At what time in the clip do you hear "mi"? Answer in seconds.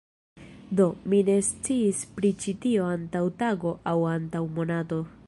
1.13-1.19